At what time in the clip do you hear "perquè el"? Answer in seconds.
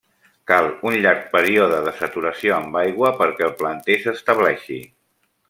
3.21-3.55